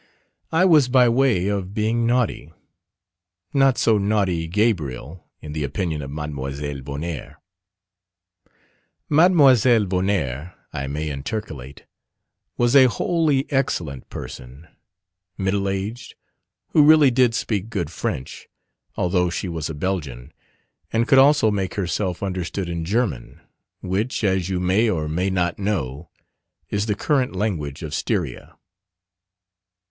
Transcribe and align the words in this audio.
I 0.51 0.65
was 0.65 0.87
by 0.89 1.07
way 1.07 1.45
of 1.47 1.75
being 1.75 2.07
naughty 2.07 2.51
not 3.53 3.77
so 3.77 3.99
naughty 3.99 4.47
Gabriel 4.47 5.27
in 5.43 5.53
the 5.53 5.63
opinion 5.63 6.01
of 6.01 6.09
Mlle 6.09 6.29
Vonnaert. 6.81 7.35
Mlle 9.09 9.85
Vonnaert. 9.85 10.53
I 10.73 10.87
may 10.87 11.07
intercalate, 11.11 11.85
was 12.57 12.75
a 12.75 12.85
wholly 12.87 13.45
excellent 13.51 14.09
person, 14.09 14.67
middle 15.37 15.69
aged, 15.69 16.15
who 16.69 16.81
really 16.83 17.11
did 17.11 17.35
speak 17.35 17.69
good 17.69 17.91
French, 17.91 18.47
although 18.95 19.29
she 19.29 19.47
was 19.47 19.69
a 19.69 19.75
Belgian, 19.75 20.33
and 20.91 21.07
could 21.07 21.19
also 21.19 21.51
make 21.51 21.75
herself 21.75 22.23
understood 22.23 22.67
in 22.69 22.85
German, 22.85 23.39
which, 23.81 24.23
as 24.23 24.49
you 24.49 24.59
may 24.59 24.89
or 24.89 25.07
may 25.07 25.29
not 25.29 25.59
know, 25.59 26.09
is 26.71 26.87
the 26.87 26.95
current 26.95 27.35
language 27.35 27.83
of 27.83 27.93
Styria. 27.93 28.55